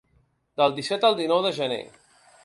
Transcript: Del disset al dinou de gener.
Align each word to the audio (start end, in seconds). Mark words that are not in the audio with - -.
Del 0.61 0.71
disset 0.77 1.05
al 1.09 1.17
dinou 1.19 1.43
de 1.47 1.51
gener. 1.59 1.81